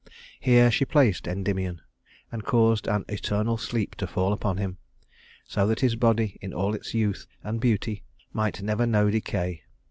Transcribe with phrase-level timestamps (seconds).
[0.39, 1.79] Here she placed Endymion,
[2.31, 4.79] and caused an eternal sleep to fall upon him,
[5.45, 8.01] so that his body in all its youth and beauty
[8.33, 9.61] might never know decay.